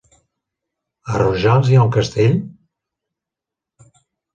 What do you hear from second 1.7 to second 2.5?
hi ha un castell?